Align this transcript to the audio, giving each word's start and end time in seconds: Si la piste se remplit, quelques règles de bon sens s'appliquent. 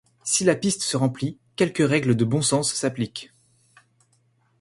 Si 0.23 0.43
la 0.43 0.55
piste 0.55 0.81
se 0.81 0.97
remplit, 0.97 1.37
quelques 1.55 1.87
règles 1.87 2.15
de 2.15 2.25
bon 2.25 2.41
sens 2.41 2.73
s'appliquent. 2.73 3.31